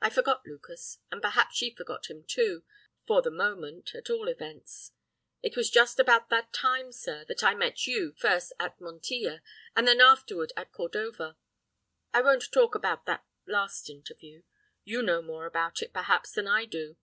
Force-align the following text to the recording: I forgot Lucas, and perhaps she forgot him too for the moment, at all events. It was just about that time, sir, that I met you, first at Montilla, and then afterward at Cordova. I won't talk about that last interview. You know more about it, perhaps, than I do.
I 0.00 0.10
forgot 0.10 0.44
Lucas, 0.44 0.98
and 1.12 1.22
perhaps 1.22 1.54
she 1.54 1.72
forgot 1.72 2.10
him 2.10 2.24
too 2.24 2.64
for 3.06 3.22
the 3.22 3.30
moment, 3.30 3.94
at 3.94 4.10
all 4.10 4.26
events. 4.26 4.90
It 5.44 5.56
was 5.56 5.70
just 5.70 6.00
about 6.00 6.28
that 6.30 6.52
time, 6.52 6.90
sir, 6.90 7.24
that 7.26 7.44
I 7.44 7.54
met 7.54 7.86
you, 7.86 8.12
first 8.18 8.52
at 8.58 8.80
Montilla, 8.80 9.42
and 9.76 9.86
then 9.86 10.00
afterward 10.00 10.52
at 10.56 10.72
Cordova. 10.72 11.36
I 12.12 12.20
won't 12.20 12.50
talk 12.50 12.74
about 12.74 13.06
that 13.06 13.24
last 13.46 13.88
interview. 13.88 14.42
You 14.82 15.02
know 15.04 15.22
more 15.22 15.46
about 15.46 15.82
it, 15.82 15.92
perhaps, 15.92 16.32
than 16.32 16.48
I 16.48 16.64
do. 16.64 16.96